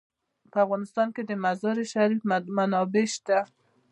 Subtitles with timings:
[0.51, 2.21] په افغانستان کې د مزارشریف
[2.57, 3.39] منابع شته.